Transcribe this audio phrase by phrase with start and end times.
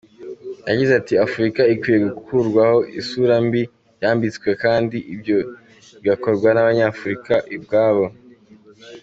[0.69, 3.61] Yagize ati “Afurika ikwiye gukurwaho isura mbi
[4.01, 5.37] yambitswe kandi ibyo
[6.01, 8.05] bigakorwa n’Abanyafurika ubwabo.